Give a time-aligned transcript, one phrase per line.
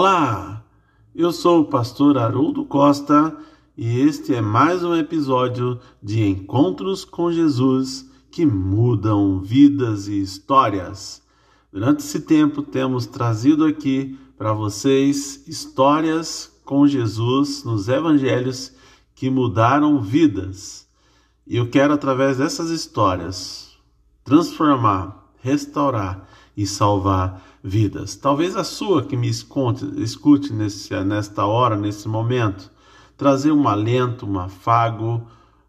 [0.00, 0.64] Olá,
[1.12, 3.36] eu sou o pastor Haroldo Costa
[3.76, 11.20] e este é mais um episódio de Encontros com Jesus que mudam vidas e histórias.
[11.72, 18.72] Durante esse tempo, temos trazido aqui para vocês histórias com Jesus nos evangelhos
[19.16, 20.86] que mudaram vidas.
[21.44, 23.76] E eu quero, através dessas histórias,
[24.22, 28.16] transformar, restaurar e salvar vidas.
[28.16, 32.70] Talvez a sua que me escute, escute nesse, nesta hora, nesse momento,
[33.16, 35.22] trazer um alento, um afago,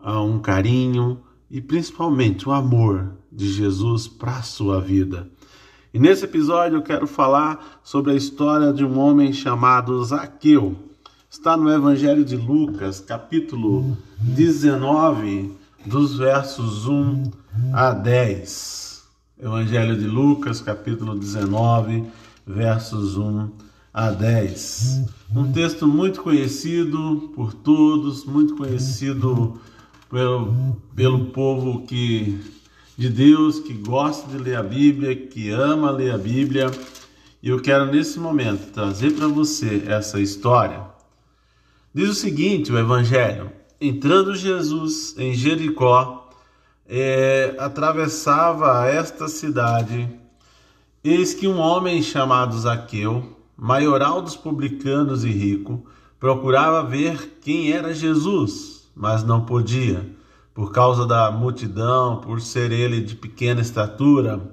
[0.00, 5.28] ah, um carinho e principalmente o amor de Jesus para a sua vida.
[5.92, 10.74] E nesse episódio eu quero falar sobre a história de um homem chamado Zaqueu.
[11.30, 15.52] Está no Evangelho de Lucas, capítulo 19,
[15.84, 17.30] dos versos 1
[17.72, 18.91] a 10.
[19.42, 22.04] Evangelho de Lucas, capítulo 19,
[22.46, 23.50] versos 1
[23.92, 25.02] a 10.
[25.34, 29.60] Um texto muito conhecido por todos, muito conhecido
[30.08, 32.38] pelo, pelo povo que
[32.96, 36.70] de Deus que gosta de ler a Bíblia, que ama ler a Bíblia.
[37.42, 40.84] E eu quero nesse momento trazer para você essa história.
[41.92, 43.50] Diz o seguinte, o evangelho:
[43.80, 46.21] Entrando Jesus em Jericó,
[46.94, 50.06] é, atravessava esta cidade,
[51.02, 55.86] eis que um homem chamado Zaqueu, maioral dos publicanos e rico,
[56.20, 60.06] procurava ver quem era Jesus, mas não podia,
[60.52, 64.52] por causa da multidão, por ser ele de pequena estatura.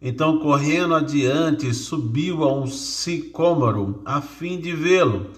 [0.00, 5.30] Então, correndo adiante, subiu a um sicômoro, a fim de vê-lo,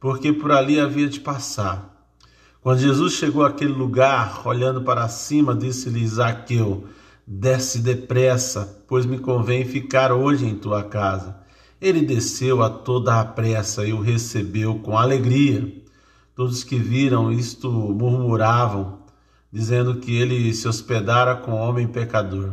[0.00, 1.97] porque por ali havia de passar.
[2.68, 6.84] Quando Jesus chegou àquele lugar, olhando para cima, disse-lhe Zaqueu:
[7.26, 11.34] Desce depressa, pois me convém ficar hoje em tua casa.
[11.80, 15.82] Ele desceu a toda a pressa e o recebeu com alegria.
[16.34, 18.98] Todos que viram isto murmuravam,
[19.50, 22.52] dizendo que ele se hospedara com homem pecador.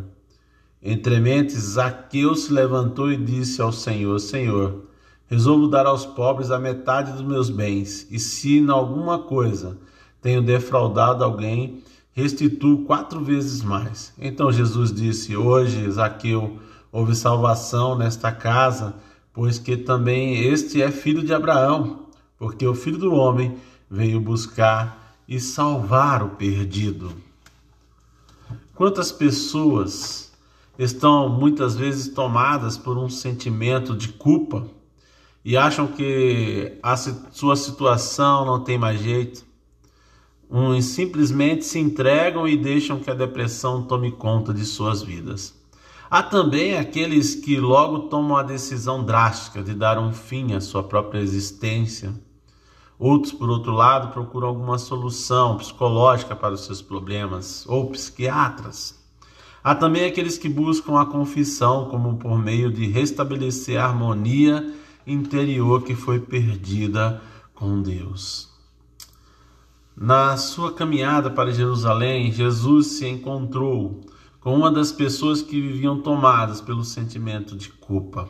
[0.81, 4.85] Entre mentes, Zaqueu se levantou e disse ao Senhor: Senhor,
[5.27, 9.77] resolvo dar aos pobres a metade dos meus bens, e se em alguma coisa
[10.25, 14.11] tenho defraudado alguém, restituo quatro vezes mais.
[14.17, 16.57] Então Jesus disse: Hoje, Zaqueu,
[16.91, 18.95] houve salvação nesta casa,
[19.31, 22.07] pois que também este é filho de Abraão,
[22.39, 23.55] porque o filho do homem
[23.87, 27.11] veio buscar e salvar o perdido.
[28.73, 30.33] Quantas pessoas
[30.75, 34.65] estão muitas vezes tomadas por um sentimento de culpa
[35.43, 39.44] e acham que a sua situação não tem mais jeito,
[40.49, 45.53] Uns simplesmente se entregam e deixam que a depressão tome conta de suas vidas.
[46.09, 50.83] Há também aqueles que logo tomam a decisão drástica de dar um fim à sua
[50.83, 52.13] própria existência.
[52.97, 59.03] Outros, por outro lado, procuram alguma solução psicológica para os seus problemas, ou psiquiatras.
[59.63, 64.73] Há também aqueles que buscam a confissão como por meio de restabelecer a harmonia
[65.07, 67.21] interior que foi perdida
[67.55, 68.54] com Deus.
[69.97, 74.01] Na sua caminhada para Jerusalém, Jesus se encontrou
[74.41, 78.27] com uma das pessoas que viviam tomadas pelo sentimento de culpa.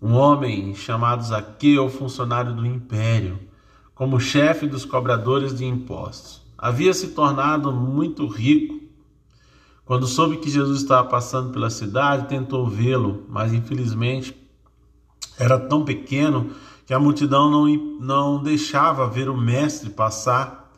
[0.00, 3.36] Um homem chamado Zaqueu, funcionário do império,
[3.96, 6.40] como chefe dos cobradores de impostos.
[6.56, 8.80] Havia se tornado muito rico.
[9.84, 14.36] Quando soube que Jesus estava passando pela cidade, tentou vê-lo, mas infelizmente
[15.36, 16.52] era tão pequeno
[16.86, 17.66] que a multidão não,
[18.00, 20.72] não deixava ver o mestre passar.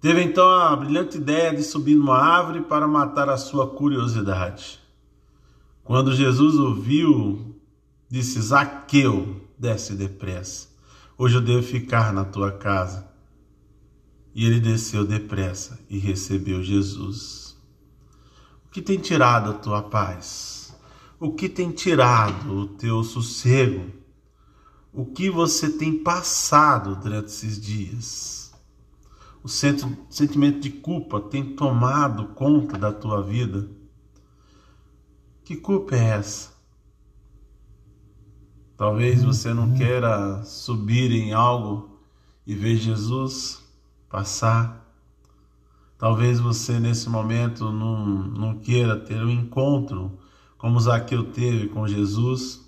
[0.00, 4.78] Teve então a brilhante ideia de subir numa árvore para matar a sua curiosidade.
[5.82, 7.58] Quando Jesus ouviu,
[8.08, 10.68] disse: Zaqueu, desce depressa.
[11.18, 13.12] Hoje eu devo ficar na tua casa.
[14.32, 17.56] E ele desceu depressa e recebeu Jesus.
[18.66, 20.76] O que tem tirado a tua paz?
[21.18, 24.03] O que tem tirado o teu sossego?
[24.94, 28.54] O que você tem passado durante esses dias.
[29.42, 33.68] O sentimento de culpa tem tomado conta da tua vida.
[35.44, 36.54] Que culpa é essa?
[38.76, 41.98] Talvez você não queira subir em algo
[42.46, 43.62] e ver Jesus
[44.08, 44.82] passar.
[45.98, 50.18] Talvez você nesse momento não, não queira ter um encontro
[50.56, 52.63] como Zaqueu teve com Jesus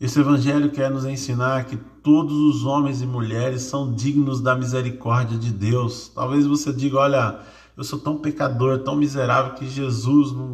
[0.00, 5.36] esse evangelho quer nos ensinar que todos os homens e mulheres são dignos da misericórdia
[5.36, 6.10] de Deus.
[6.14, 7.40] Talvez você diga: olha,
[7.76, 10.48] eu sou tão pecador, tão miserável que Jesus não,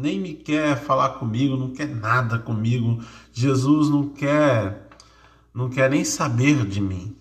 [0.00, 3.02] nem me quer falar comigo, não quer nada comigo.
[3.32, 4.86] Jesus não quer
[5.54, 7.16] não quer nem saber de mim.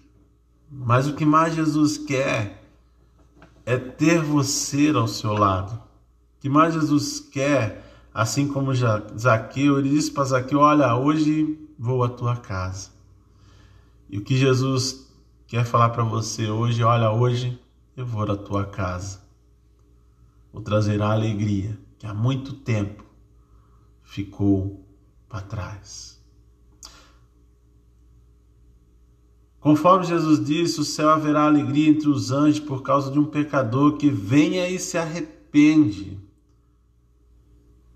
[0.70, 2.62] Mas o que mais Jesus quer
[3.66, 5.74] é ter você ao seu lado.
[5.74, 12.04] O que mais Jesus quer, assim como Zaqueu, ele disse para Zaqueu: Olha, hoje vou
[12.04, 12.90] à tua casa.
[14.10, 15.10] E o que Jesus
[15.48, 17.58] quer falar para você hoje, olha, hoje
[17.96, 19.22] eu vou à tua casa.
[20.52, 23.06] Vou trazer a alegria que há muito tempo
[24.04, 24.86] ficou
[25.30, 26.20] para trás.
[29.60, 33.98] Conforme Jesus disse, o céu haverá alegria entre os anjos por causa de um pecador
[33.98, 36.18] que venha e se arrepende.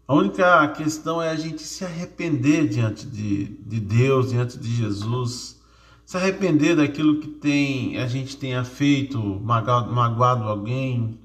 [0.08, 5.64] A única questão é a gente se arrepender diante de, de Deus, diante de Jesus
[6.06, 11.20] se arrepender daquilo que tem a gente tenha feito, magoado, magoado alguém.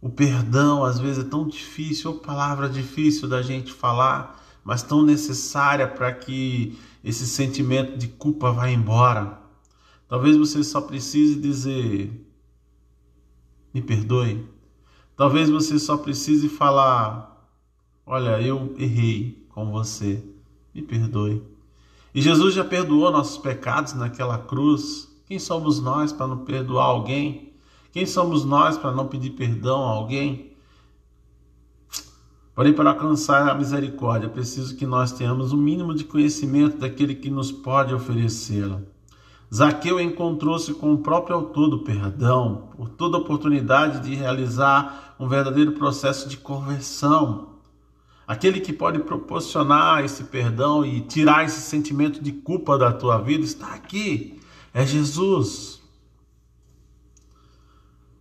[0.00, 5.02] O perdão às vezes é tão difícil, ou palavra difícil da gente falar, mas tão
[5.02, 9.40] necessária para que esse sentimento de culpa vá embora.
[10.08, 12.12] Talvez você só precise dizer:
[13.74, 14.46] me perdoe.
[15.16, 17.29] Talvez você só precise falar:
[18.10, 20.20] olha, eu errei com você,
[20.74, 21.40] me perdoe.
[22.12, 25.08] E Jesus já perdoou nossos pecados naquela cruz.
[25.26, 27.52] Quem somos nós para não perdoar alguém?
[27.92, 30.50] Quem somos nós para não pedir perdão a alguém?
[32.52, 36.78] Porém, para alcançar a misericórdia, é preciso que nós tenhamos o um mínimo de conhecimento
[36.78, 38.80] daquele que nos pode oferecê-la.
[39.54, 45.72] Zaqueu encontrou-se com o próprio autor do perdão, por toda oportunidade de realizar um verdadeiro
[45.72, 47.59] processo de conversão.
[48.30, 53.42] Aquele que pode proporcionar esse perdão e tirar esse sentimento de culpa da tua vida
[53.42, 54.38] está aqui.
[54.72, 55.82] É Jesus.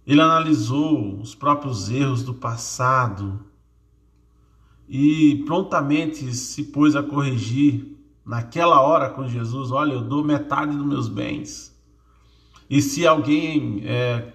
[0.08, 3.40] Ele analisou os próprios erros do passado
[4.88, 7.96] e prontamente se pôs a corrigir
[8.26, 9.70] naquela hora com Jesus.
[9.70, 11.80] Olha, eu dou metade dos meus bens.
[12.68, 14.34] E se alguém, é,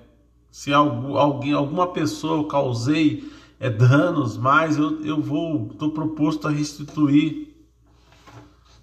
[0.52, 3.28] se alguém, alguma pessoa eu causei
[3.58, 7.54] é, danos, mas eu, eu vou, estou proposto a restituir.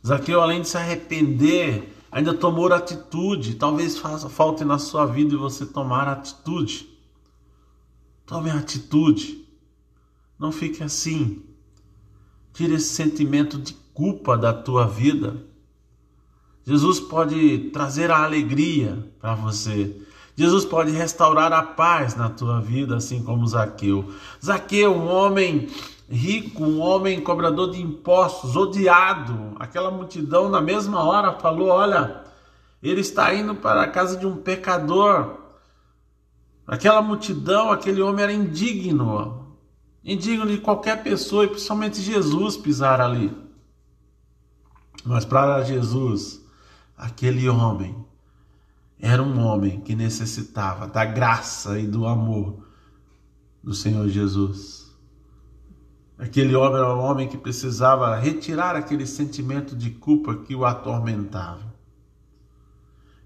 [0.05, 3.55] Zaqueu, além de se arrepender, ainda tomou atitude.
[3.55, 6.89] Talvez faça, falte na sua vida e você tomar atitude.
[8.25, 9.45] Tome atitude.
[10.39, 11.43] Não fique assim.
[12.53, 15.45] Tire esse sentimento de culpa da tua vida.
[16.65, 20.01] Jesus pode trazer a alegria para você.
[20.35, 24.13] Jesus pode restaurar a paz na tua vida, assim como Zaqueu.
[24.43, 25.69] Zaqueu, um homem
[26.09, 29.55] rico, um homem cobrador de impostos, odiado.
[29.59, 32.23] Aquela multidão, na mesma hora, falou: Olha,
[32.81, 35.37] ele está indo para a casa de um pecador.
[36.65, 39.55] Aquela multidão, aquele homem era indigno,
[40.03, 43.35] indigno de qualquer pessoa, e principalmente Jesus pisar ali.
[45.03, 46.41] Mas para Jesus,
[46.97, 47.95] aquele homem
[49.01, 52.67] era um homem que necessitava da graça e do amor
[53.63, 54.95] do Senhor Jesus.
[56.19, 61.73] Aquele homem era um homem que precisava retirar aquele sentimento de culpa que o atormentava.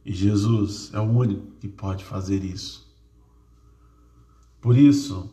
[0.05, 2.89] E Jesus é o único que pode fazer isso.
[4.61, 5.29] Por isso,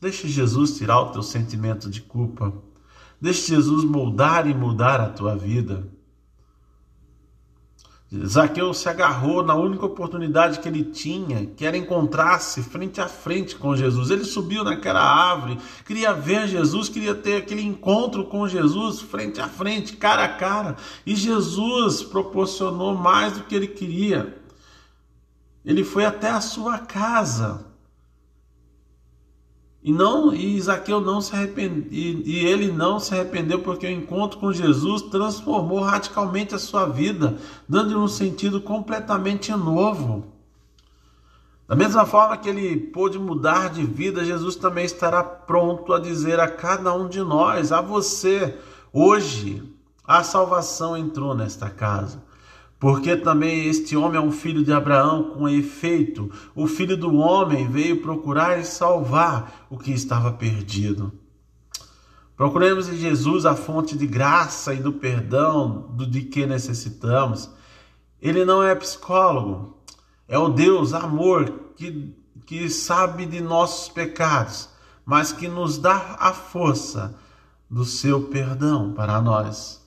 [0.00, 2.52] deixe Jesus tirar o teu sentimento de culpa.
[3.20, 5.90] Deixe Jesus moldar e mudar a tua vida.
[8.14, 13.56] Zaqueu se agarrou na única oportunidade que ele tinha, que era encontrar-se frente a frente
[13.56, 14.10] com Jesus.
[14.10, 19.48] Ele subiu naquela árvore, queria ver Jesus, queria ter aquele encontro com Jesus frente a
[19.48, 20.76] frente, cara a cara.
[21.04, 24.40] E Jesus proporcionou mais do que ele queria.
[25.64, 27.75] Ele foi até a sua casa.
[29.86, 34.36] E não e Zaqueu não se arrependeu, e ele não se arrependeu porque o encontro
[34.36, 37.38] com Jesus transformou radicalmente a sua vida,
[37.68, 40.26] dando-lhe um sentido completamente novo.
[41.68, 46.40] Da mesma forma que ele pôde mudar de vida, Jesus também estará pronto a dizer
[46.40, 48.58] a cada um de nós, a você,
[48.92, 49.62] hoje,
[50.04, 52.20] a salvação entrou nesta casa.
[52.78, 57.68] Porque também este homem é um filho de Abraão, com efeito, o filho do homem
[57.68, 61.12] veio procurar e salvar o que estava perdido.
[62.36, 67.48] Procuremos em Jesus a fonte de graça e do perdão do de que necessitamos.
[68.20, 69.78] Ele não é psicólogo,
[70.28, 72.14] é o Deus amor que,
[72.44, 74.68] que sabe de nossos pecados,
[75.04, 77.14] mas que nos dá a força
[77.70, 79.82] do seu perdão para nós.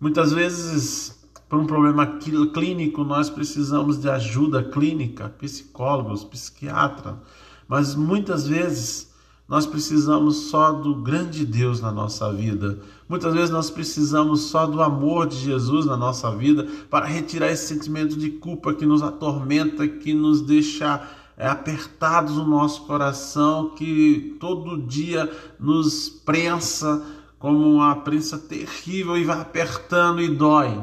[0.00, 1.13] Muitas vezes
[1.54, 2.18] por um problema
[2.52, 7.22] clínico, nós precisamos de ajuda clínica, psicólogos, psiquiatra,
[7.68, 9.14] mas muitas vezes
[9.46, 12.78] Nós precisamos só do grande Deus na nossa vida.
[13.06, 17.68] Muitas vezes nós precisamos só do amor de Jesus na nossa vida para retirar esse
[17.68, 21.06] sentimento de culpa que nos atormenta, que nos deixa
[21.36, 25.30] é, apertados no nosso coração, que todo dia
[25.60, 27.04] nos prensa
[27.38, 30.82] como uma prensa terrível e vai apertando e dói.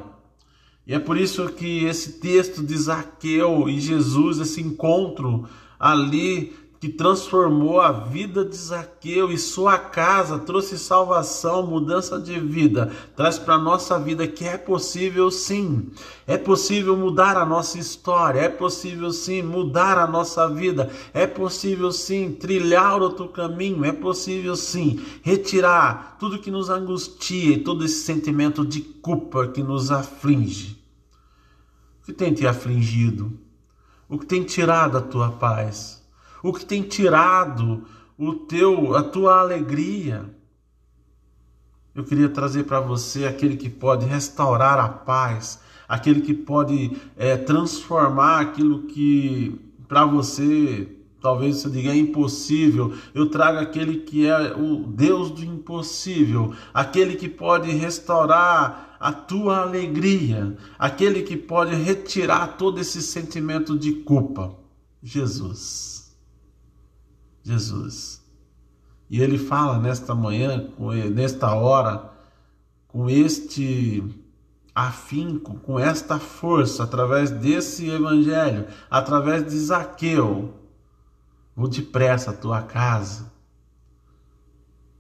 [0.86, 5.48] E é por isso que esse texto de Zaqueu e Jesus, esse encontro
[5.80, 12.92] ali que transformou a vida de Zaqueu e sua casa, trouxe salvação, mudança de vida,
[13.16, 15.92] traz para nossa vida que é possível sim,
[16.26, 21.92] é possível mudar a nossa história, é possível sim mudar a nossa vida, é possível
[21.92, 28.04] sim trilhar outro caminho, é possível sim retirar tudo que nos angustia e todo esse
[28.04, 30.84] sentimento de culpa que nos aflige.
[32.02, 33.32] O que tem te afligido?
[34.10, 36.01] O que tem tirado a tua paz?
[36.44, 37.86] O que tem tirado
[38.18, 40.30] o teu, a tua alegria.
[41.94, 47.36] Eu queria trazer para você aquele que pode restaurar a paz, aquele que pode é,
[47.36, 50.88] transformar aquilo que para você
[51.22, 52.94] talvez você diga é impossível.
[53.14, 59.62] Eu trago aquele que é o Deus do impossível, aquele que pode restaurar a tua
[59.62, 64.56] alegria, aquele que pode retirar todo esse sentimento de culpa.
[65.04, 66.01] Jesus.
[67.44, 68.22] Jesus.
[69.10, 70.70] E ele fala nesta manhã,
[71.14, 72.12] nesta hora,
[72.88, 74.04] com este
[74.74, 80.54] afinco, com esta força, através desse evangelho, através de Zaqueu,
[81.56, 83.32] vou depressa à tua casa,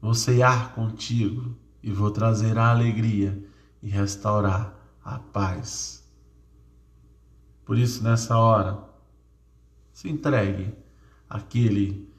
[0.02, 3.42] vou ceiar contigo e vou trazer a alegria
[3.82, 6.06] e restaurar a paz.
[7.66, 8.78] Por isso, nessa hora,
[9.94, 10.74] se entregue
[11.30, 12.11] àquele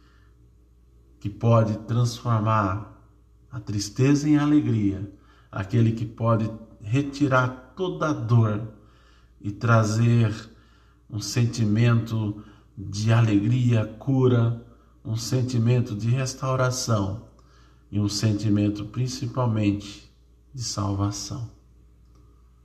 [1.23, 3.01] que pode transformar
[3.49, 5.09] a tristeza em alegria,
[5.53, 6.51] aquele que pode
[6.81, 8.73] retirar toda a dor
[9.41, 10.35] e trazer
[11.09, 12.43] um sentimento
[12.77, 14.67] de alegria, cura,
[15.05, 17.29] um sentimento de restauração
[17.89, 20.13] e um sentimento principalmente
[20.53, 21.49] de salvação.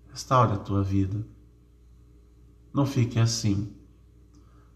[0.09, 1.23] Restaure a tua vida.
[2.73, 3.71] Não fique assim.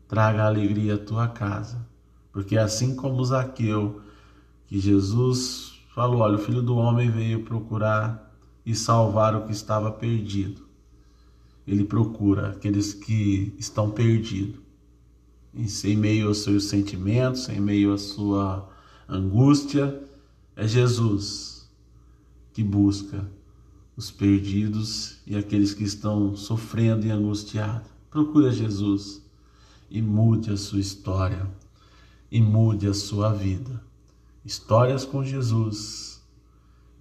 [0.07, 1.89] Traga alegria à tua casa
[2.31, 4.01] porque assim como Zaqueu,
[4.67, 8.31] que Jesus falou: olha, o filho do homem veio procurar
[8.65, 10.61] e salvar o que estava perdido.
[11.67, 14.59] Ele procura aqueles que estão perdidos,
[15.53, 18.69] em meio aos seus sentimentos, em meio à sua
[19.07, 20.01] angústia.
[20.55, 21.69] É Jesus
[22.53, 23.29] que busca
[23.95, 27.89] os perdidos e aqueles que estão sofrendo e angustiados.
[28.09, 29.21] Procura Jesus
[29.89, 31.49] e mude a sua história
[32.31, 33.83] e mude a sua vida.
[34.45, 36.25] Histórias com Jesus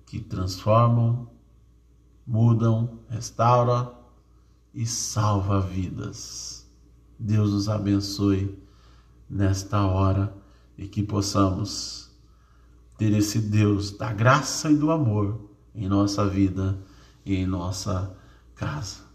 [0.05, 1.31] que transformam,
[2.27, 3.95] mudam, restauram
[4.75, 6.69] e salva vidas.
[7.19, 8.59] Deus nos abençoe
[9.29, 10.35] nesta hora
[10.77, 12.11] e que possamos
[12.99, 16.79] ter esse Deus da graça e do amor em nossa vida
[17.25, 18.17] e em nossa
[18.55, 19.10] casa.